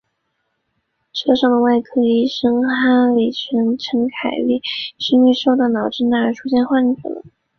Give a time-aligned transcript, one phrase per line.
[1.13, 4.59] 车上的外科医师哈里兹宣称凯莉
[4.97, 7.01] 是因为受到脑震荡而出现了幻觉。